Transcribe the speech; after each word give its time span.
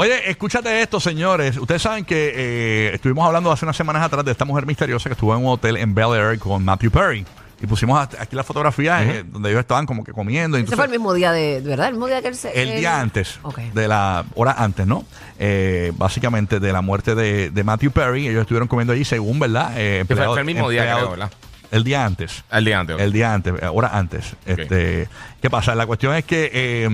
Oye, 0.00 0.30
escúchate 0.30 0.80
esto, 0.80 1.00
señores. 1.00 1.56
Ustedes 1.56 1.82
saben 1.82 2.04
que 2.04 2.32
eh, 2.32 2.90
estuvimos 2.94 3.26
hablando 3.26 3.50
hace 3.50 3.64
unas 3.64 3.76
semanas 3.76 4.00
atrás 4.04 4.24
de 4.24 4.30
esta 4.30 4.44
mujer 4.44 4.64
misteriosa 4.64 5.08
que 5.08 5.14
estuvo 5.14 5.34
en 5.34 5.40
un 5.44 5.48
hotel 5.50 5.76
en 5.76 5.92
Bel 5.92 6.12
Air 6.14 6.38
con 6.38 6.64
Matthew 6.64 6.92
Perry. 6.92 7.26
Y 7.60 7.66
pusimos 7.66 8.00
aquí 8.16 8.36
la 8.36 8.44
fotografía 8.44 9.02
eh, 9.02 9.24
donde 9.26 9.50
ellos 9.50 9.58
estaban 9.58 9.86
como 9.86 10.04
que 10.04 10.12
comiendo. 10.12 10.56
Ese 10.56 10.60
entonces- 10.60 10.76
fue 10.76 10.84
el 10.84 10.92
mismo 10.92 11.12
día 11.14 11.32
de, 11.32 11.60
¿de 11.60 11.68
verdad? 11.68 11.88
El 11.88 11.94
mismo 11.94 12.06
día 12.06 12.22
que 12.22 12.28
él 12.28 12.36
se... 12.36 12.52
el 12.62 12.78
día 12.78 13.00
antes, 13.00 13.40
Ok. 13.42 13.58
de 13.58 13.88
la 13.88 14.24
hora 14.36 14.52
antes, 14.56 14.86
¿no? 14.86 15.04
Eh, 15.40 15.90
básicamente 15.96 16.60
de 16.60 16.72
la 16.72 16.80
muerte 16.80 17.16
de, 17.16 17.50
de 17.50 17.64
Matthew 17.64 17.90
Perry. 17.90 18.28
Ellos 18.28 18.42
estuvieron 18.42 18.68
comiendo 18.68 18.92
allí 18.92 19.04
según, 19.04 19.40
¿verdad? 19.40 19.72
Eh, 19.76 20.04
fue- 20.06 20.14
fue 20.14 20.38
el 20.38 20.44
mismo 20.46 20.70
día, 20.70 20.94
creo, 20.94 21.10
¿verdad? 21.10 21.32
El 21.72 21.82
día 21.82 22.04
antes. 22.06 22.44
El 22.52 22.64
día 22.64 22.78
antes. 22.78 22.94
ok. 22.94 23.00
El 23.02 23.12
día 23.12 23.34
antes, 23.34 23.54
eh, 23.60 23.66
hora 23.66 23.88
antes. 23.98 24.36
Este, 24.46 25.08
¿Qué 25.42 25.50
pasa? 25.50 25.74
La 25.74 25.86
cuestión 25.88 26.14
es 26.14 26.24
que 26.24 26.86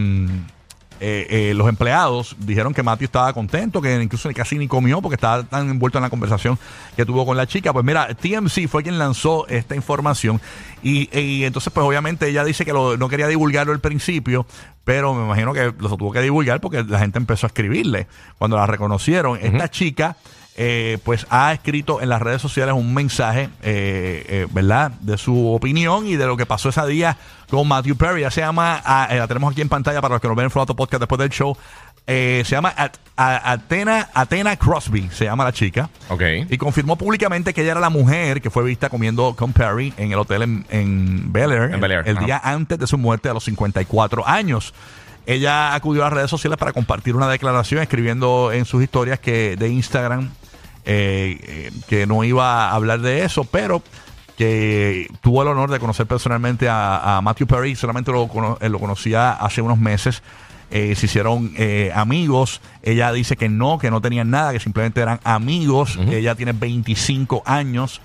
eh, 1.00 1.26
eh, 1.50 1.54
los 1.54 1.68
empleados 1.68 2.36
dijeron 2.38 2.72
que 2.72 2.82
Matthew 2.82 3.06
estaba 3.06 3.32
contento, 3.32 3.82
que 3.82 4.00
incluso 4.02 4.28
casi 4.34 4.56
ni 4.58 4.68
comió 4.68 5.02
porque 5.02 5.14
estaba 5.16 5.42
tan 5.42 5.68
envuelto 5.70 5.98
en 5.98 6.02
la 6.02 6.10
conversación 6.10 6.58
que 6.96 7.04
tuvo 7.04 7.26
con 7.26 7.36
la 7.36 7.46
chica. 7.46 7.72
Pues 7.72 7.84
mira, 7.84 8.08
TMC 8.14 8.68
fue 8.68 8.82
quien 8.82 8.98
lanzó 8.98 9.46
esta 9.48 9.74
información 9.74 10.40
y, 10.82 11.08
y 11.18 11.44
entonces 11.44 11.72
pues 11.72 11.86
obviamente 11.86 12.28
ella 12.28 12.44
dice 12.44 12.64
que 12.64 12.72
lo- 12.72 12.96
no 12.96 13.08
quería 13.08 13.26
divulgarlo 13.28 13.72
al 13.72 13.80
principio, 13.80 14.46
pero 14.84 15.14
me 15.14 15.24
imagino 15.24 15.52
que 15.52 15.72
lo 15.78 15.96
tuvo 15.96 16.12
que 16.12 16.20
divulgar 16.20 16.60
porque 16.60 16.84
la 16.84 16.98
gente 16.98 17.18
empezó 17.18 17.46
a 17.46 17.48
escribirle 17.48 18.06
cuando 18.38 18.56
la 18.56 18.66
reconocieron. 18.66 19.38
Esta 19.40 19.70
chica 19.70 20.16
eh, 20.56 20.98
pues 21.04 21.26
ha 21.30 21.52
escrito 21.52 22.00
en 22.00 22.08
las 22.08 22.22
redes 22.22 22.40
sociales 22.40 22.74
un 22.74 22.94
mensaje, 22.94 23.48
eh, 23.62 24.24
eh, 24.28 24.46
¿verdad? 24.50 24.92
De 25.00 25.18
su 25.18 25.48
opinión 25.52 26.06
y 26.06 26.16
de 26.16 26.26
lo 26.26 26.36
que 26.36 26.46
pasó 26.46 26.68
ese 26.68 26.86
día 26.86 27.16
con 27.50 27.66
Matthew 27.66 27.96
Perry. 27.96 28.20
Ya 28.22 28.30
se 28.30 28.40
llama, 28.40 28.80
ah, 28.84 29.08
la 29.12 29.26
tenemos 29.26 29.52
aquí 29.52 29.60
en 29.62 29.68
pantalla 29.68 30.00
para 30.00 30.14
los 30.14 30.20
que 30.22 30.28
nos 30.28 30.36
ven 30.36 30.44
en 30.44 30.50
formato 30.50 30.76
podcast 30.76 31.00
después 31.00 31.18
del 31.18 31.30
show. 31.30 31.56
Se 32.06 32.44
llama 32.44 32.72
At- 32.76 32.96
A- 33.16 33.52
Atena, 33.52 34.10
Atena 34.12 34.56
Crosby, 34.56 35.08
se 35.10 35.24
llama 35.24 35.42
la 35.44 35.52
chica. 35.52 35.88
Ok. 36.10 36.22
Y 36.50 36.58
confirmó 36.58 36.96
públicamente 36.96 37.54
que 37.54 37.62
ella 37.62 37.72
era 37.72 37.80
la 37.80 37.88
mujer 37.90 38.42
que 38.42 38.50
fue 38.50 38.62
vista 38.62 38.90
comiendo 38.90 39.34
con 39.34 39.52
Perry 39.54 39.92
en 39.96 40.12
el 40.12 40.18
hotel 40.18 40.42
en, 40.42 40.66
en 40.68 41.32
Bel 41.32 41.50
Air, 41.52 41.74
En 41.74 41.80
Bel 41.80 41.92
Air, 41.92 42.02
el, 42.08 42.18
día 42.18 42.40
antes 42.44 42.78
de 42.78 42.86
su 42.86 42.98
muerte 42.98 43.28
a 43.28 43.32
los 43.34 43.44
54 43.44 44.28
años. 44.28 44.74
Ella 45.26 45.74
acudió 45.74 46.02
a 46.02 46.06
las 46.06 46.12
redes 46.12 46.30
sociales 46.30 46.58
para 46.58 46.72
compartir 46.74 47.16
una 47.16 47.28
declaración 47.28 47.80
escribiendo 47.80 48.52
en 48.52 48.66
sus 48.66 48.82
historias 48.82 49.18
que 49.18 49.56
de 49.56 49.68
Instagram 49.70 50.30
eh, 50.84 51.38
eh, 51.42 51.70
que 51.88 52.06
no 52.06 52.24
iba 52.24 52.68
a 52.68 52.74
hablar 52.74 53.00
de 53.00 53.24
eso, 53.24 53.44
pero 53.44 53.82
que 54.36 55.08
tuvo 55.22 55.42
el 55.42 55.48
honor 55.48 55.70
de 55.70 55.78
conocer 55.78 56.06
personalmente 56.06 56.68
a, 56.68 57.16
a 57.16 57.20
Matthew 57.20 57.46
Perry, 57.46 57.76
solamente 57.76 58.10
lo, 58.12 58.26
cono- 58.28 58.58
eh, 58.60 58.68
lo 58.68 58.78
conocía 58.80 59.32
hace 59.32 59.62
unos 59.62 59.78
meses. 59.78 60.22
Eh, 60.70 60.96
se 60.96 61.06
hicieron 61.06 61.52
eh, 61.56 61.92
amigos. 61.94 62.60
Ella 62.82 63.12
dice 63.12 63.36
que 63.36 63.48
no, 63.48 63.78
que 63.78 63.90
no 63.92 64.00
tenían 64.00 64.30
nada, 64.30 64.52
que 64.52 64.58
simplemente 64.60 65.00
eran 65.00 65.20
amigos. 65.22 65.96
Ella 66.08 66.34
tiene 66.34 66.52
25 66.52 67.42
años. 67.46 68.00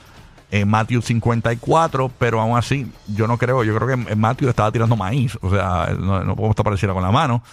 eh, 0.51 0.65
Matthew 0.65 1.01
54, 1.01 2.11
pero 2.19 2.41
aún 2.41 2.57
así, 2.57 2.91
yo 3.07 3.27
no 3.27 3.37
creo, 3.37 3.63
yo 3.63 3.75
creo 3.75 3.87
que 3.87 4.15
Matthew 4.15 4.49
estaba 4.49 4.71
tirando 4.71 4.95
maíz, 4.95 5.37
o 5.41 5.49
sea, 5.51 5.95
no, 5.97 6.23
no 6.23 6.35
podemos 6.35 6.55
cielo 6.79 6.93
con 6.95 7.03
la 7.03 7.11
mano. 7.11 7.43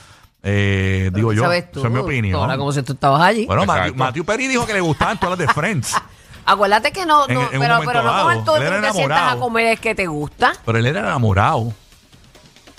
Eh, 0.49 1.11
digo 1.13 1.33
yo, 1.33 1.43
¿Sabes 1.43 1.73
tú? 1.73 1.81
esa 1.81 1.89
es 1.89 1.95
mi 1.95 1.99
opinión. 1.99 2.41
Ahora 2.41 2.57
como 2.57 2.71
si 2.71 2.81
tú 2.83 2.93
estabas 2.93 3.21
allí. 3.21 3.47
Bueno, 3.47 3.65
Matthew, 3.67 4.25
Perry 4.25 4.47
dijo 4.47 4.65
que 4.65 4.75
le 4.75 4.81
gustaban 4.81 5.19
todas 5.19 5.37
las 5.37 5.49
de 5.49 5.53
Friends, 5.53 5.95
Acuérdate 6.49 6.93
que 6.93 7.05
no, 7.05 7.27
no 7.27 7.33
en 7.33 7.37
un 7.39 7.49
pero, 7.49 7.61
momento 7.75 7.87
pero 7.91 8.03
no 8.05 8.13
dado, 8.13 8.25
con 8.29 8.45
todo 8.45 8.57
él 8.59 8.63
era 8.63 8.77
tú 8.77 8.83
te 8.87 8.93
sientas 8.93 9.19
a 9.19 9.21
enamorado. 9.23 9.41
comer 9.41 9.67
es 9.67 9.81
que 9.81 9.95
te 9.97 10.07
gusta. 10.07 10.53
pero 10.65 10.79
él 10.79 10.87
era 10.87 11.01
enamorado. 11.01 11.73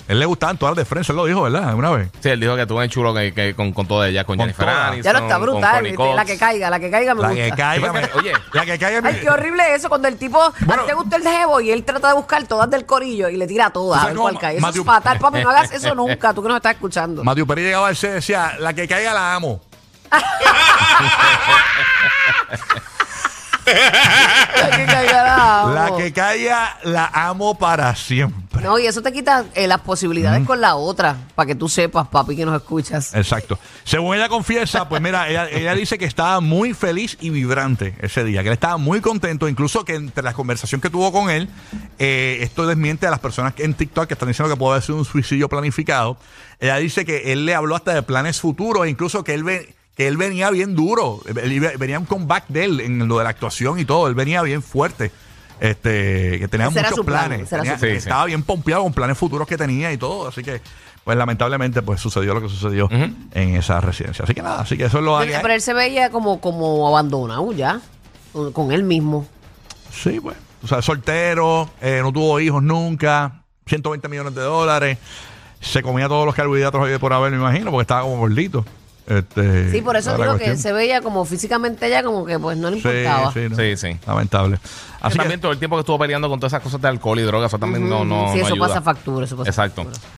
Él 0.08 0.18
le 0.18 0.24
gustaban 0.26 0.56
todas 0.56 0.74
las 0.74 0.84
de 0.84 0.88
Friends, 0.88 1.10
él 1.10 1.16
lo 1.16 1.26
dijo, 1.26 1.42
¿verdad? 1.42 1.74
Una 1.74 1.90
vez. 1.90 2.08
Sí, 2.20 2.30
él 2.30 2.40
dijo 2.40 2.56
que 2.56 2.64
tuvo 2.66 2.82
en 2.82 2.88
chulo 2.88 3.12
que, 3.12 3.32
que 3.34 3.54
con, 3.54 3.72
con 3.72 3.86
todo 3.86 4.02
ella, 4.04 4.24
con, 4.24 4.36
Con 4.38 4.46
Jennifer 4.46 4.64
todas. 4.66 4.88
Aniston. 4.92 5.12
Ya 5.12 5.18
no 5.20 5.26
está 5.26 5.38
brutal. 5.38 5.82
¿viste? 5.84 6.14
La 6.14 6.24
que 6.24 6.38
caiga, 6.38 6.70
la 6.70 6.80
que 6.80 6.90
caiga 6.90 7.14
me 7.14 7.20
La 7.22 7.28
gusta. 7.28 7.44
que 7.44 7.50
caiga, 7.50 7.92
me- 7.92 8.10
Oye. 8.14 8.32
la 8.54 8.64
que 8.64 8.78
caiga 8.78 9.00
me- 9.02 9.08
Ay, 9.10 9.20
qué 9.20 9.28
horrible 9.30 9.74
eso 9.74 9.88
cuando 9.90 10.08
el 10.08 10.16
tipo 10.16 10.42
a 10.42 10.50
ti 10.52 10.64
Bueno. 10.64 10.84
te 10.84 10.94
gusta 10.94 11.16
el 11.16 11.22
jevo 11.22 11.60
y 11.60 11.70
él 11.70 11.84
trata 11.84 12.08
de 12.08 12.14
buscar 12.14 12.42
todas 12.46 12.70
del 12.70 12.86
corillo 12.86 13.28
y 13.28 13.36
le 13.36 13.46
tira 13.46 13.68
todas 13.70 13.88
¿Tú 13.88 13.94
a 13.94 13.98
sabes 14.00 14.14
ver 14.14 14.16
cómo 14.16 14.28
cuál 14.30 14.38
cae. 14.40 14.56
Eso 14.56 14.66
Matthew- 14.66 14.80
es 14.80 14.86
fatal, 14.86 15.18
papi. 15.18 15.42
No 15.42 15.50
hagas 15.50 15.72
eso 15.72 15.94
nunca, 15.94 16.32
tú 16.32 16.42
que 16.42 16.48
nos 16.48 16.56
estás 16.56 16.72
escuchando. 16.72 17.22
Matthew 17.22 17.46
Perry 17.46 17.62
llegaba 17.64 17.88
al 17.88 17.96
y 18.02 18.06
decía, 18.06 18.54
la 18.58 18.72
que 18.72 18.88
caiga 18.88 19.12
la 19.12 19.34
amo. 19.34 19.60
La 23.68 24.76
que 24.76 24.86
caiga 24.86 25.22
la 25.22 25.60
amo. 25.60 25.72
La 25.72 25.96
que 25.96 26.12
caiga 26.12 26.78
la 26.84 27.10
amo 27.12 27.58
para 27.58 27.94
siempre. 27.94 28.62
No, 28.62 28.78
y 28.78 28.86
eso 28.86 29.02
te 29.02 29.12
quita 29.12 29.44
eh, 29.54 29.66
las 29.66 29.80
posibilidades 29.80 30.44
con 30.46 30.60
la 30.60 30.74
otra, 30.74 31.16
para 31.34 31.46
que 31.46 31.54
tú 31.54 31.68
sepas, 31.68 32.08
papi, 32.08 32.34
que 32.34 32.44
nos 32.44 32.56
escuchas. 32.56 33.14
Exacto. 33.14 33.58
Según 33.84 34.16
ella 34.16 34.28
confiesa, 34.28 34.88
pues 34.88 35.00
mira, 35.00 35.28
ella, 35.28 35.48
ella 35.48 35.74
dice 35.74 35.98
que 35.98 36.04
estaba 36.04 36.40
muy 36.40 36.74
feliz 36.74 37.16
y 37.20 37.30
vibrante 37.30 37.94
ese 38.00 38.24
día, 38.24 38.42
que 38.42 38.48
él 38.48 38.54
estaba 38.54 38.76
muy 38.76 39.00
contento, 39.00 39.48
incluso 39.48 39.84
que 39.84 39.94
entre 39.94 40.24
la 40.24 40.32
conversación 40.32 40.80
que 40.80 40.90
tuvo 40.90 41.12
con 41.12 41.30
él, 41.30 41.48
eh, 41.98 42.38
esto 42.40 42.66
desmiente 42.66 43.06
a 43.06 43.10
las 43.10 43.20
personas 43.20 43.54
que 43.54 43.64
en 43.64 43.74
TikTok 43.74 44.06
que 44.06 44.14
están 44.14 44.28
diciendo 44.28 44.52
que 44.52 44.58
puede 44.58 44.80
ser 44.82 44.94
un 44.94 45.04
suicidio 45.04 45.48
planificado. 45.48 46.16
Ella 46.60 46.76
dice 46.76 47.04
que 47.04 47.32
él 47.32 47.46
le 47.46 47.54
habló 47.54 47.76
hasta 47.76 47.94
de 47.94 48.02
planes 48.02 48.40
futuros, 48.40 48.86
e 48.86 48.90
incluso 48.90 49.22
que 49.22 49.34
él 49.34 49.44
ve 49.44 49.77
que 49.98 50.06
él 50.06 50.16
venía 50.16 50.48
bien 50.50 50.76
duro, 50.76 51.20
venía 51.78 51.98
un 51.98 52.06
comeback 52.06 52.44
de 52.48 52.64
él 52.64 52.80
en 52.80 53.08
lo 53.08 53.18
de 53.18 53.24
la 53.24 53.30
actuación 53.30 53.80
y 53.80 53.84
todo, 53.84 54.06
él 54.06 54.14
venía 54.14 54.40
bien 54.42 54.62
fuerte. 54.62 55.10
Este, 55.60 56.38
que 56.38 56.46
tenía 56.46 56.70
muchos 56.70 56.94
su 56.94 57.04
planes. 57.04 57.50
Tenía- 57.50 57.76
sí. 57.76 57.86
estaba 57.88 58.24
bien 58.26 58.44
pompeado 58.44 58.84
con 58.84 58.92
planes 58.92 59.18
futuros 59.18 59.48
que 59.48 59.56
tenía 59.56 59.92
y 59.92 59.98
todo. 59.98 60.28
Así 60.28 60.44
que, 60.44 60.60
pues 61.02 61.18
lamentablemente, 61.18 61.82
pues 61.82 62.00
sucedió 62.00 62.32
lo 62.32 62.40
que 62.40 62.48
sucedió 62.48 62.88
en 62.92 63.56
esa 63.56 63.80
residencia. 63.80 64.22
Así 64.24 64.34
que 64.34 64.42
nada, 64.42 64.60
así 64.60 64.76
que 64.76 64.84
eso 64.84 64.98
es 64.98 65.04
lo 65.04 65.18
Pero, 65.18 65.32
pero 65.42 65.54
él 65.54 65.60
se 65.60 65.74
veía 65.74 66.10
como, 66.10 66.40
como 66.40 66.86
abandonado 66.86 67.52
ya, 67.52 67.80
con, 68.32 68.52
con 68.52 68.70
él 68.70 68.84
mismo. 68.84 69.26
Sí, 69.92 70.20
pues. 70.20 70.36
O 70.62 70.68
sea, 70.68 70.80
soltero, 70.80 71.68
eh, 71.80 71.98
no 72.04 72.12
tuvo 72.12 72.38
hijos 72.38 72.62
nunca, 72.62 73.42
120 73.66 74.06
millones 74.08 74.36
de 74.36 74.42
dólares. 74.42 74.98
Se 75.60 75.82
comía 75.82 76.06
todos 76.06 76.24
los 76.24 76.36
carbohidratos 76.36 76.80
hoy 76.80 76.96
por 76.98 77.12
haber, 77.12 77.32
me 77.32 77.38
imagino, 77.38 77.72
porque 77.72 77.82
estaba 77.82 78.02
como 78.02 78.18
gordito. 78.18 78.64
Este, 79.08 79.70
Sí, 79.72 79.80
por 79.80 79.96
eso 79.96 80.16
digo 80.16 80.36
que 80.36 80.56
se 80.56 80.72
veía 80.72 81.00
como 81.00 81.24
físicamente 81.24 81.88
ya 81.88 82.02
como 82.02 82.26
que 82.26 82.38
pues 82.38 82.58
no 82.58 82.70
le 82.70 82.76
importaba. 82.76 83.32
sí, 83.32 83.40
no. 83.48 83.56
Sí, 83.56 83.76
sí. 83.76 83.96
Lamentable. 84.06 84.58
Así 85.00 85.12
que, 85.14 85.18
también 85.20 85.40
todo 85.40 85.52
el 85.52 85.58
tiempo 85.58 85.76
que 85.76 85.80
estuvo 85.80 85.98
peleando 85.98 86.28
con 86.28 86.40
todas 86.40 86.52
esas 86.52 86.62
cosas 86.62 86.80
de 86.82 86.88
alcohol 86.88 87.18
y 87.20 87.22
drogas, 87.22 87.48
eso 87.50 87.58
también 87.58 87.88
no, 87.88 88.04
no, 88.04 88.32
sí, 88.32 88.38
no 88.40 88.44
eso 88.44 88.54
ayuda. 88.54 88.66
pasa 88.68 88.82
factura, 88.82 89.24
eso 89.26 89.36
pasa 89.36 89.48
Exacto. 89.48 89.84
factura. 89.84 90.00